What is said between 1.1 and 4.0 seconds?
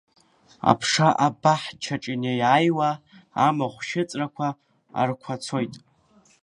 абаҳчаҿ инеиааиуа, амахә